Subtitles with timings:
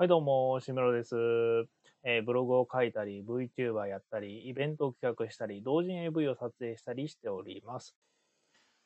[0.00, 1.14] はい、どうも、しめろです。
[2.04, 7.94] えーブログを書いたり、VTuber やったり、イベントを企画したり、同人 AV を撮影したりしております。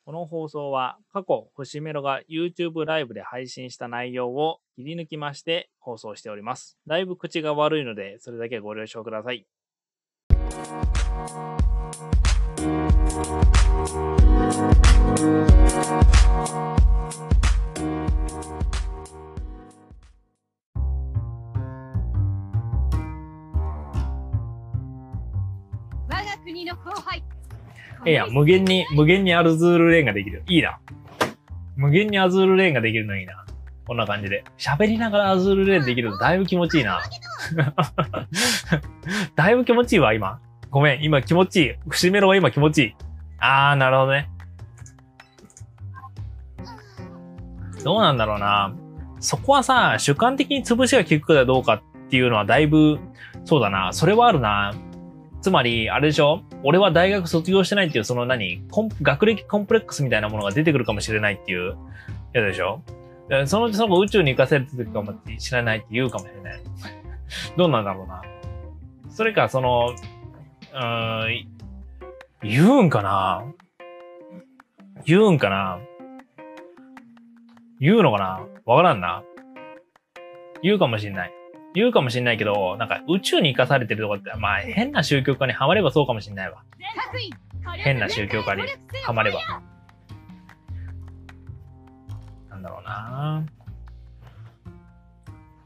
[0.04, 6.77] この放送は、過去、星メロが YouTube ライブで配信した内容を切り抜きまして放送しております。
[6.84, 9.46] だいぶ口が悪いので、それだけご了承ください。
[28.06, 30.42] いや、無限に、無限にアズールレーンができる。
[30.46, 30.78] いいな。
[31.76, 33.44] 無限にアズールレーンができるのいいな。
[33.86, 34.44] こんな感じで。
[34.58, 37.02] 喋りながらアズールレーンできるのだいぶ気持ちいいな。
[39.36, 40.40] だいぶ気持ちいいわ、今。
[40.70, 41.74] ごめん、今気持ちいい。
[41.88, 42.94] 節メロが今気持ちいい。
[43.38, 44.28] あー、なるほどね。
[47.84, 48.74] どうなんだろうな。
[49.20, 52.98] そこはさ、主観的に潰しが効くかどうかっていうのはだいぶ、
[53.44, 53.92] そうだな。
[53.92, 54.74] それはあるな。
[55.45, 56.41] つまり、あれでしょ？
[56.62, 58.62] 俺は大学卒業してないっていう、その何？
[59.03, 61.77] 学歴コンプレックスみたいなものが出てくるかもしれないっていう
[62.33, 62.81] やつでしょ？
[63.45, 66.62] そのうちその宇宙に行かせる時かも知らないって言うかもしれない。
[67.59, 68.23] どうなんだろうな。
[69.11, 71.47] それか、その、うーん、
[72.42, 73.45] 言うんかな？
[75.05, 75.79] 言うんかな？
[77.81, 78.47] 言うのかな？
[78.64, 79.23] わからんな。
[80.62, 81.33] 言うかもしれない。
[81.75, 86.62] 言うかもしれないけど、なんか宇宙に行かされてるとこって、まあ変な宗教家にはまればそうかもしれないわ。
[87.77, 88.62] 変な宗教家に
[89.03, 89.41] はまれば。
[92.50, 93.45] なんだろうな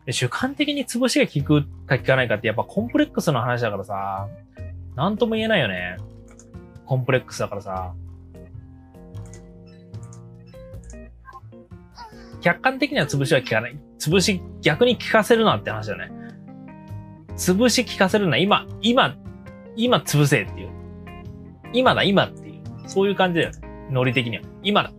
[0.06, 4.28] で主観的に潰しが効くか効かないかってやっぱコンプレックスの話だからさ、
[4.96, 5.98] なんとも言えないよね。
[6.86, 7.92] コンプレックスだからさ。
[12.40, 13.78] 客観的には潰しは効かない。
[13.98, 16.10] 潰し、逆に効かせるなって話だね。
[17.36, 18.36] 潰し効かせるな。
[18.36, 19.16] 今、今、
[19.76, 20.70] 今潰せっていう。
[21.72, 22.62] 今だ、今っていう。
[22.86, 23.58] そういう感じだよね。
[23.90, 24.42] ノリ的には。
[24.62, 24.92] 今だ。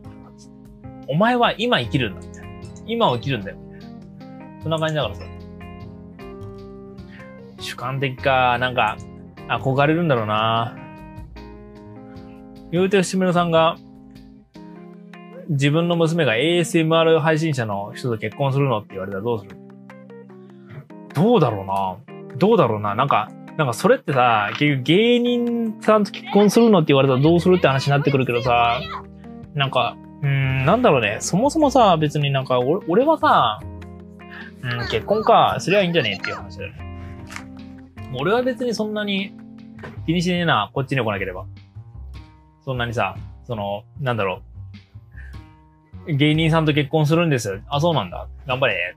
[1.07, 2.21] お前は今生きるんだ。
[2.21, 2.49] みたいな
[2.85, 3.57] 今を生きるんだよ。
[4.61, 5.23] そんな感じだからさ。
[7.59, 8.97] 主観的か、なんか、
[9.47, 10.77] 憧れるんだろうな。
[12.71, 13.77] 言うて、伏村さんが、
[15.49, 19.57] 自分の娘が ASMR 配信者の人と結婚するのって言われたらどうする？
[21.15, 22.37] どうだろうな。
[22.37, 22.93] どうだろうな。
[22.93, 28.79] なんか、なんかそれってさ、結局芸人さんと結婚するのって言われたらどうするって話になってくるけどさ、
[29.55, 31.17] なんか、うん、なんだろうね。
[31.19, 33.59] そもそもさ、別になんか、俺俺はさ、
[34.61, 36.79] うん、結婚か、すりゃいいんじゃねえっていう話だよね。
[38.19, 39.33] 俺は別にそんなに
[40.05, 41.45] 気にしねえな、こっちに来なければ。
[42.63, 43.15] そんなにさ、
[43.45, 44.48] その、なんだろう。
[46.15, 47.59] 芸人さんと結婚するんですよ。
[47.67, 48.27] あ、そうなんだ。
[48.47, 48.95] 頑張れ。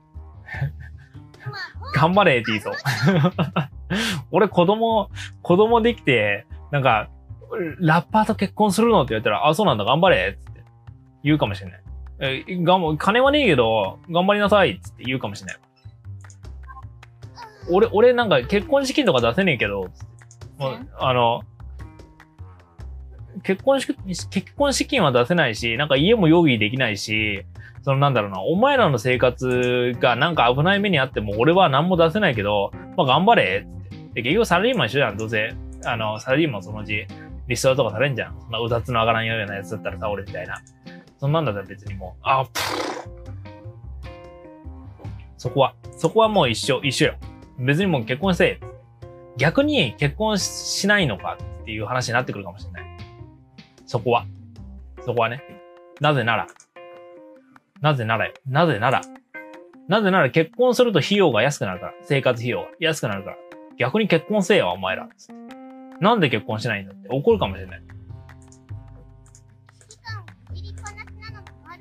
[1.94, 2.74] 頑張れって言いそう。
[4.30, 5.10] 俺子供、
[5.42, 7.08] 子供できて、なんか、
[7.80, 10.62] ラッパーと結婚するのって言われたら、あ、そうなんだ、頑張れって
[11.22, 11.82] 言うかもしれない。
[12.20, 15.56] え、がん金はねえけど、頑張りなさいって言うかもしれない。
[17.70, 19.90] 俺、俺なんか結婚資金とか出せねえけど、
[20.98, 21.42] あの、
[23.42, 23.86] 結婚し、
[24.30, 27.44] 結婚資金は出せないし、なんか家も用意できないし、
[27.82, 33.66] そのなんだろうな、お前らの生活がなんか危ない目にあっても俺は何も出せないけど、まあ頑張れ。
[34.14, 35.54] で、結局サラリーマン一緒じゃん、どうせ。
[35.84, 37.06] あの、サラリーマンそのうち
[37.48, 38.40] リストラとかされんじゃん。
[38.40, 40.62] そんなうだつの上がらんようなやつだったらさ、俺みたいな。
[41.18, 42.60] そんなんだったら別にもう、あ、プ
[45.36, 47.14] そこは、そこはもう一緒、一緒よ。
[47.58, 48.60] 別にもう結婚せえ。
[49.36, 52.81] 逆に結婚しないのかっていう話になってくるかもしれない。
[53.92, 54.24] そこは。
[55.04, 55.42] そこはね。
[56.00, 56.46] なぜなら。
[57.82, 58.32] なぜならよ。
[58.46, 59.02] なぜなら。
[59.86, 61.92] なぜなら結婚すると費用が安くなるから。
[62.00, 63.36] 生活費用が安くなるから。
[63.76, 65.10] 逆に結婚せえよ、お前ら。
[66.00, 67.82] なんで結婚しないんだって怒るかもしれない。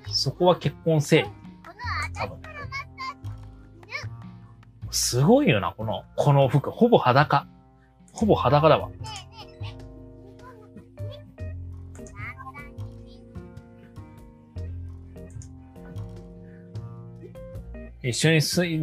[0.08, 1.26] そこは結婚せえ。
[2.14, 2.42] 多分。
[4.90, 6.72] すごいよな、この、この服。
[6.72, 7.48] ほぼ裸。
[8.12, 8.90] ほぼ裸だわ。
[18.04, 18.82] 一緒にすい、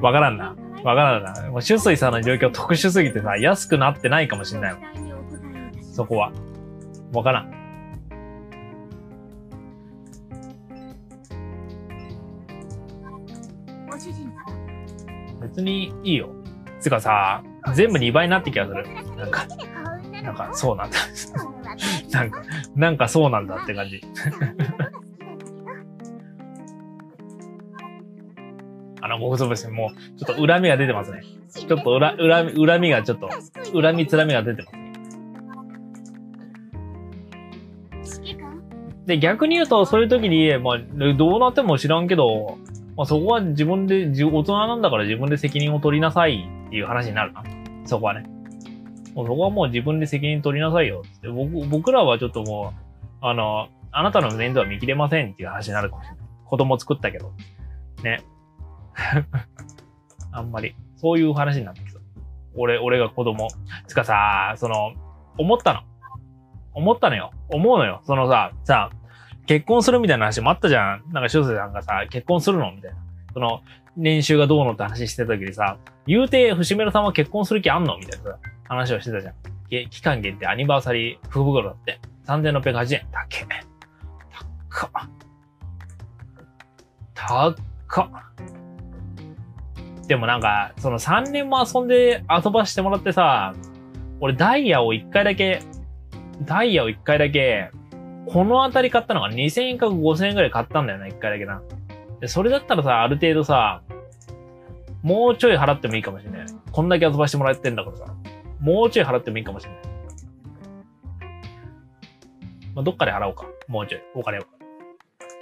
[0.00, 0.56] わからんな。
[0.84, 1.50] わからんな。
[1.50, 4.82] もう、主水さんの状況特殊すぎてさ、安くなってないかもしれないもん。
[5.82, 6.32] そこは。
[7.12, 7.58] わからん。
[15.40, 16.30] 別にいいよ。
[16.80, 17.42] つうかさ、
[17.74, 18.86] 全部2倍になって気がする。
[19.16, 19.46] なんか、
[20.22, 20.96] なんか、そうなんだ。
[22.10, 22.42] なんか、
[22.76, 24.00] なんかそうなんだって感じ。
[29.08, 31.22] あの、極潰しもう、ちょっと恨みが出てますね。
[31.48, 33.28] ちょっと恨み、恨みがちょっと、
[33.72, 34.88] 恨み、つらみが出てますね。
[39.06, 40.78] で、逆に言うと、そういう時に、まあ、
[41.14, 42.58] どうなっても知らんけど、
[42.94, 47.42] まあ、そこは自分で、大人なんだから自分で責任を取りなさいっていう話になるな。
[47.86, 48.28] そこはね。
[49.14, 51.28] もうそこはもう自分で責任取りなさいよって。
[51.28, 56.26] 僕僕らはちょっともう、あの、あなたの面倒は見切れませんっていう話になるかもしれない。
[56.44, 57.32] 子供作ったけど。
[58.02, 58.22] ね。
[60.32, 62.02] あんまり、そういう話になってきそう。
[62.54, 63.48] 俺、俺が子供。
[63.86, 64.92] つかさ、その、
[65.38, 65.80] 思ったの。
[66.74, 67.32] 思ったのよ。
[67.48, 68.00] 思うのよ。
[68.04, 68.90] そのさ、さ、
[69.46, 71.04] 結婚するみたいな話もあったじゃん。
[71.12, 72.70] なんか、しゅさんがさ、結婚するの？
[72.72, 72.98] みたいな。
[73.32, 73.62] その、
[73.96, 77.96] 年収がどうのって話してた時にさ、言うて、伏目のさんは結婚する気あんの？
[77.98, 79.34] みたいな、話をしてたじゃん。
[79.90, 82.00] 期間限定アニバーサリー福袋だって。
[82.26, 83.06] 3680円。
[83.10, 83.46] 高っけ。
[84.70, 84.90] 高っ。
[87.14, 87.54] 高っ
[87.86, 88.32] か。
[90.08, 93.54] でもなんか、その3年も遊んで遊ばしてもらってさ、
[94.20, 95.60] 俺ダイヤを1回だけ、
[96.44, 97.70] ダイヤを1回だけ、
[98.26, 101.62] この辺り買ったのが2000円か5000円ぐらい買ったんだよな、1回だけな。
[102.20, 103.82] で、それだったらさ、ある程度さ、
[105.02, 106.46] もうちょい払ってもいいかもしれない。
[106.72, 108.06] こんだけ遊ばしてもらってんだからさ。
[108.60, 109.80] もうちょい払ってもいいかもしれない。
[112.74, 113.46] まあ、どっかで払おうか。
[113.68, 114.00] もうちょい。
[114.14, 114.42] お金を。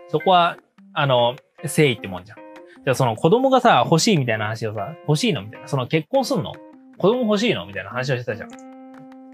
[0.09, 0.57] そこは、
[0.93, 2.46] あの、誠意ってもんじゃん。
[2.87, 5.67] じゃあその子供がさ、欲しいみたいな話をさ、欲しいのみたいな。
[5.67, 6.53] その結婚すんの？
[6.99, 8.49] 子供欲しいのみたいな話をしてたじゃん。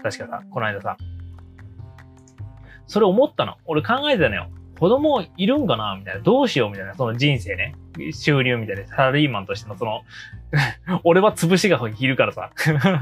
[0.01, 0.97] 確かさ、この間さ。
[2.87, 3.57] それ思ったの。
[3.65, 4.47] 俺考えてたのよ。
[4.83, 5.95] 子供いるんかな？
[5.97, 6.19] みたいな。
[6.19, 6.69] どうしよう？
[6.69, 6.93] みたいな。
[6.93, 7.73] その人生ね。
[8.11, 8.85] 収入みたいな。
[8.85, 10.01] サラリーマンとしてのその、
[11.05, 12.51] 俺は潰しがいるからさ。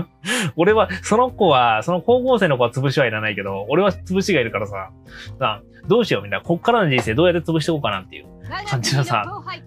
[0.58, 4.92] 俺は、その子は、その高校生の子は潰しはいらないけど、俺は潰しがいるからさ。
[5.40, 6.24] さ、どうしよう？
[6.24, 6.46] みたいな。
[6.46, 8.28] こっからの人生どうやって潰していこうかなっていう
[8.70, 9.26] 感じのさ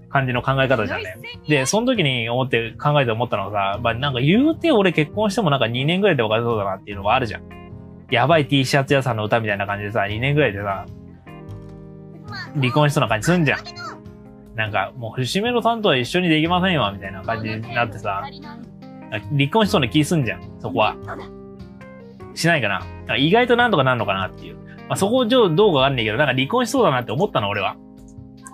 [0.08, 1.16] 感じの考え方じゃんね。
[1.48, 7.42] で、その時に思って考えて思ったのがさ、まあ、なんか言うて俺結婚してもなんか2年ぐらいで別れそうだなっていうのがあるじゃん。
[8.08, 10.86] やばい T シャツ屋さんの歌みたいな感じでさ、2年ぐらいでさ、
[12.54, 13.58] 離婚しそうな感じすんじゃん。
[14.54, 18.22] なんか、もう、節目のさんとは一緒にできませんよ、みたいな感じになってさ、
[19.36, 20.96] 離婚しそうな気すんじゃん、そこは。
[22.34, 22.82] しないかな。
[23.06, 24.56] か意外となんとかなんのかなっていう。
[24.88, 27.76] まあ、そこ上どうかわかんないけど、なんか離婚しそうだなって思ったの、俺は。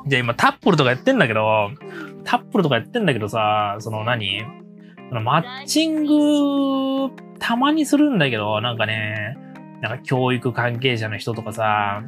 [0.06, 1.70] じゃあ今、タップルとかやってんだけど、
[2.24, 4.42] タップルとかやってんだけどさ、その何？
[5.10, 9.36] そのマッチング、たまにするんだけど、なんかね、
[9.82, 12.02] なんか教育関係者の人とかさ、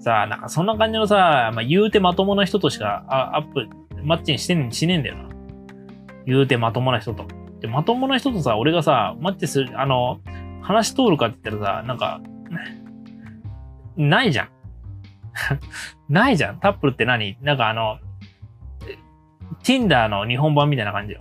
[0.00, 3.68] さあ、なんかそんな感じのさ、まあ、言うてまともな人としかあアップ、
[4.02, 5.28] マッチンしてん、しねえんだよな。
[6.26, 7.26] 言うてまともな人と。
[7.60, 10.20] で、まともな人とさ、俺がさ、マッチする、あの、
[10.62, 12.20] 話通るかって言ったらさ、なんか、
[13.96, 14.48] ないじゃん。
[16.08, 16.60] ないじゃん。
[16.60, 17.36] タップルって何？
[17.42, 17.98] なんかあの、
[19.62, 21.20] Tinder の日本版みたいな感じよ。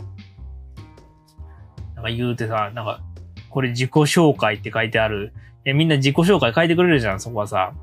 [1.95, 3.01] なんか言うてさ、なんか、
[3.49, 5.33] これ自己紹介って書いてある。
[5.65, 7.73] いや、みんな自己紹介書いてくれるじゃん、そこはさ。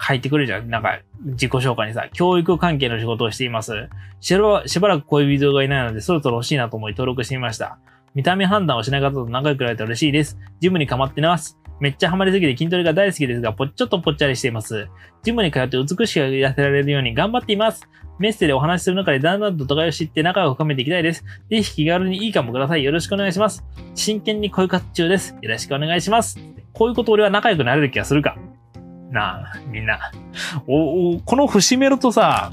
[0.00, 0.70] 書いてくれるじゃん。
[0.70, 3.88] なんか、自己紹介にさ、教育関係の仕事をしています。
[4.20, 7.78] しばしばらく恋人がいないので、そろそろ欲しいなと思い登録してみました。
[8.14, 10.38] 見た目判断をしない方と仲良くなれたら嬉しいです。
[10.60, 11.58] ジムにかまってます。
[11.80, 14.88] めっちゃハマりすぎて筋トレが大好きですが、ぽっちょっとぽっちゃりしています。
[15.22, 17.88] ジムに通って美しく痩せられるように頑張っています。
[18.18, 21.24] メッセでお話しする中でだんだんと互いを知って仲を深めていきたいです。
[21.48, 22.84] ぜひ気軽にいいかもください。
[22.84, 23.64] よろしくお願いします。
[23.94, 25.34] 真剣に恋活中です。
[25.40, 26.38] よろしくお願いします。
[26.74, 28.36] こういうこと俺は仲良くなれる気がするか。
[29.10, 29.98] なあ、みんな。
[30.66, 32.52] お、お、この節目のとさ、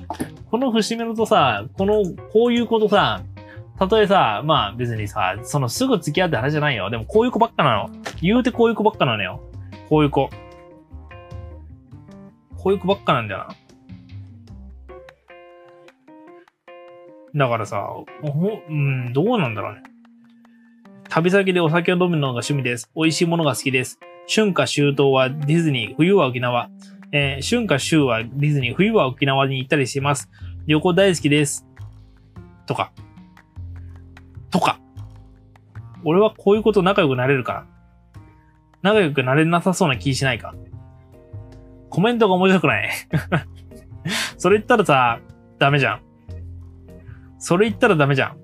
[0.50, 3.22] この節目のとさ、この、こういうことさ、
[3.78, 6.90] たとえさ、まあ別にさ、そのすぐ付き合って話じゃないよ。
[6.90, 7.90] でもこういう子ばっかなの。
[8.22, 9.40] 言うてこういう子ばっかなのよ。
[9.88, 10.30] こういう子。
[12.58, 13.48] こういう子ばっかなんだよ
[17.36, 17.46] な。
[17.46, 17.88] だからさ、
[18.24, 19.84] ほうん、どうなんだろうね。
[21.08, 22.90] 旅先でお酒を飲むのが趣味です。
[22.96, 24.00] 美味しいものが好きです。
[24.27, 26.69] 春夏秋冬はディズニー、冬は沖縄。
[27.13, 30.29] えー春夏秋はディズニー、冬は沖縄に行ったりします。
[30.65, 31.65] 旅行大好きです。
[32.65, 32.91] とか。
[34.51, 34.79] とか。
[36.03, 37.65] 俺はこういうこと仲良くなれるか
[38.81, 40.53] 仲良くなれなさそうな気しないか
[41.89, 42.89] コメントが面白くない
[44.38, 45.19] それ言ったらさ、
[45.57, 46.01] ダメじゃん。
[47.39, 48.38] それ言ったらダメじゃん。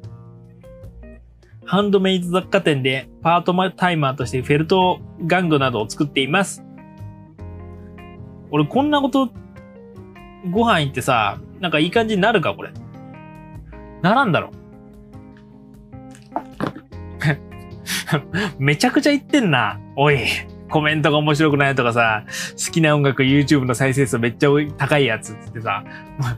[1.74, 6.64] ハンドメイド雑貨店でパートタイマーとしてフェルト玩具などを作っています。
[8.52, 9.32] 俺こんなこと、
[10.52, 12.72] ご飯行ってさ、なんかいい感じになるかこれ。
[14.04, 14.52] ならんだろ。
[18.60, 19.80] めちゃくちゃ言ってんな。
[19.96, 20.28] おい。
[20.70, 25.84] コメントが面白くないとかさ、好きな音楽 YouTube の再生数めっちゃ高いやつっつってさ、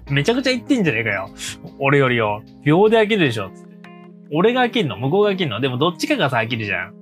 [0.10, 1.30] めちゃくちゃ言ってんじゃねえかよ。
[1.78, 2.42] 俺よりよ。
[2.64, 3.50] 秒で飽きるでしょ。
[3.50, 3.75] って。
[4.32, 4.98] 俺が飽きるの？
[4.98, 5.60] 向こうが飽きるの？
[5.60, 6.94] でもどっちかがさ飽きるじゃん。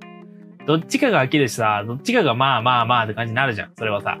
[0.66, 3.72] どっちかが飽きるしさ、どっちかがまあまあまあって感じになるじゃん。
[3.76, 4.18] それはさ。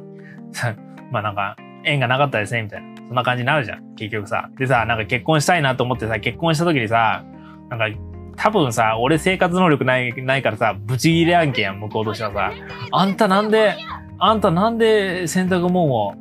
[1.10, 2.96] まあなんか、縁がなかったですね、みたいな。
[2.96, 3.94] そんな感じになるじゃん。
[3.94, 4.50] 結局さ。
[4.58, 7.24] でさ、なんか結婚したいなと思ってさ、結婚した時にさ、
[7.70, 7.98] なんか、
[8.36, 12.52] 多分さ、俺生活能力ない、ないからさ、ブチギレ案件やん、向こうとしてはさ。
[12.90, 13.76] あんたなんで、
[14.18, 16.14] あんたなんで洗濯物を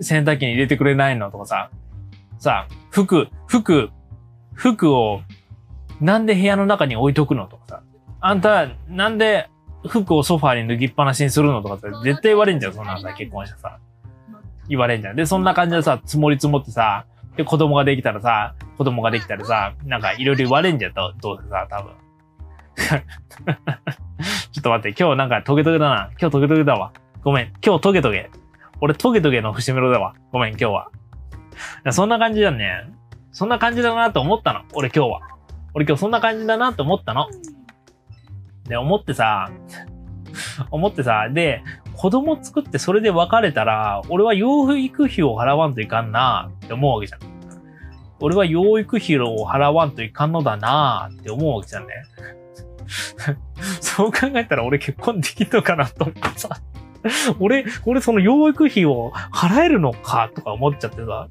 [0.00, 1.30] 洗濯機に入れてくれないの？
[1.30, 1.70] とかさ。
[2.38, 3.90] さ、服、服、
[4.54, 5.22] 服を
[6.00, 7.82] なんで部屋の中に置いとくのとかさ。
[8.20, 9.48] あんた、なんで
[9.88, 13.78] 服をソファーに脱ぎっぱなしにするのとかさ、絶対言われんじゃん、そんなんさ、結婚してさ。
[14.68, 15.16] 言われんじゃん。
[15.16, 21.92] で、そんな感じでさ、積もり積もってさ、で、子供ができたらさ、子供ができたらさ、なんかいろいろ言われんじゃん、どどうせさ、多分。
[24.52, 26.10] ちょっと待って、今日なんかトゲトゲだな。
[26.20, 26.92] 今日トゲトゲだわ。
[27.22, 27.52] ごめん。
[27.64, 28.30] 今日トゲトゲ。
[28.80, 30.14] 俺トゲトゲの節目ろだわ。
[30.32, 30.88] ごめん、今日は。
[31.90, 32.84] そんな感じだね。
[33.32, 34.62] そんな感じだなと思ったの。
[34.72, 35.20] 俺今日は。
[35.74, 37.28] 俺今日そんな感じだなと思ったの。
[38.64, 39.50] で、思ってさ、
[40.70, 41.62] 思ってさ、で、
[41.96, 47.20] 子供作ってそれで別れたら、俺は養育費を払わんといかんなって思うわけじゃん。
[48.20, 51.94] 俺は養育費を払わんといかんのだなって思うわけじゃんね。
[53.80, 56.48] そう考えたら俺結婚できんのかなと思ってさ。
[57.40, 61.28] 俺、俺その養育費を払えるのかとか思っちゃってさ。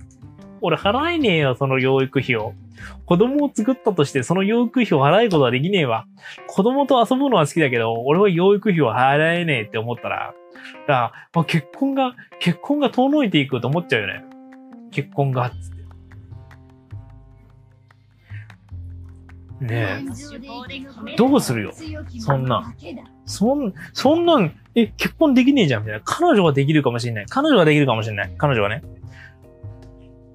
[0.62, 2.54] 俺払えねえよ、その養育費を。
[3.06, 6.06] 子供を作ったとしてその養育費を払えることはできねえわ。
[6.48, 10.34] 子供と遊ぶのは好きだけど、俺は養育費を払えねえって思ったら、
[10.82, 14.24] だから、まあ、結婚が、結婚が遠のいていくと思っちゃうよね。
[14.92, 15.70] 結婚が、つって。
[19.66, 20.04] ねえ。
[21.18, 21.74] どうするよ？
[22.20, 22.74] そんな。
[23.26, 26.02] そん、そんなん、え、結婚できねえじゃんみたいな。
[26.06, 27.26] 彼女はできるかもしれない。
[27.28, 28.34] 彼女はできるかもしれない。
[28.38, 28.84] 彼女はね。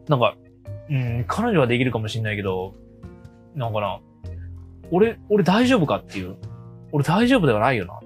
[0.08, 0.34] なんか、
[0.90, 2.74] うん、彼女はできるかもしれないけど、
[3.54, 4.00] なんかな、
[4.90, 6.36] 俺、俺大丈夫かっていう。
[6.92, 8.00] 俺大丈夫ではないよな。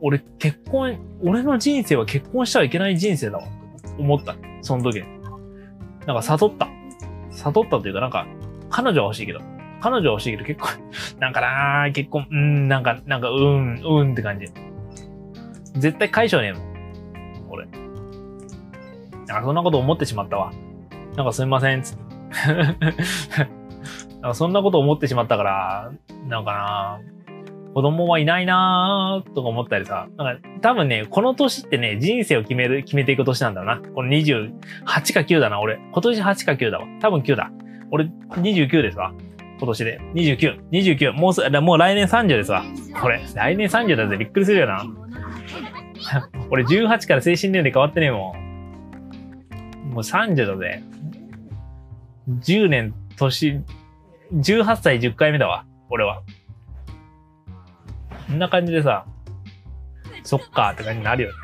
[0.00, 3.44] 俺結婚、俺の人生は結婚してはいけない人生だわ。
[3.98, 4.36] 思った。
[4.62, 5.06] その時に。
[6.06, 6.68] なんか悟った。
[7.30, 8.26] 悟ったというかなんか、
[8.70, 9.40] 彼女は欲しいけど。
[9.80, 10.70] 彼女は欲しいけど結婚、
[11.20, 14.46] なんかな結婚、うん、なんか、なんか、うん、うんって感じ。
[15.74, 17.50] 絶対解消ねえもん。
[17.50, 17.66] 俺。
[17.66, 20.52] なんかそんなこと思ってしまったわ。
[21.20, 22.02] なんかすみません、つって。
[24.32, 25.92] そんなこと思ってしまったから、
[26.28, 27.00] なんかな
[27.74, 30.08] 子供はいないなーとか思ったりさ。
[30.16, 33.82] なんか多分ね、この年ってね、人生を決める、決めていく年なんだろうな。
[33.94, 34.50] この28
[35.12, 35.78] か9だな、俺。
[35.92, 36.86] 今年8か9だわ。
[37.02, 37.50] 多分9だ。
[37.90, 39.12] 俺29ですわ。
[39.58, 40.00] 今年で。
[40.14, 40.70] 29。
[40.70, 41.12] 29。
[41.12, 42.62] もうす、もう来年30ですわ。
[42.98, 43.20] これ。
[43.34, 44.16] 来年30だぜ。
[44.16, 44.86] びっくりするよな。
[46.48, 48.50] 俺18から精神年齢変わってねえもん。
[49.90, 50.82] もう30だぜ。
[52.38, 53.64] 10年年、
[54.32, 55.66] 18歳10回目だわ。
[55.88, 56.22] 俺は。
[58.28, 59.04] こんな感じでさ、
[60.22, 61.34] そっかって感じになるよね。